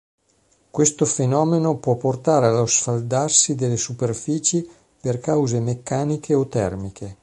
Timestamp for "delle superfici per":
3.53-5.19